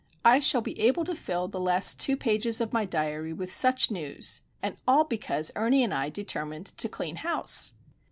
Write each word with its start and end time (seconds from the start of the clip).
I 0.25 0.39
shall 0.39 0.61
be 0.61 0.79
able 0.79 1.05
to 1.05 1.13
fill 1.13 1.47
the 1.47 1.59
last 1.59 1.99
two 1.99 2.17
pages 2.17 2.59
of 2.59 2.73
my 2.73 2.85
diary 2.85 3.33
with 3.33 3.51
such 3.51 3.91
news,—and 3.91 4.77
all 4.87 5.03
because 5.03 5.51
Ernie 5.55 5.83
and 5.83 5.93
I 5.93 6.09
determined 6.09 6.65
to 6.77 6.89
clean 6.89 7.17
house! 7.17 7.73